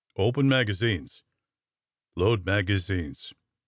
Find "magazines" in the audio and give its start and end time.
0.49-1.21, 2.43-3.33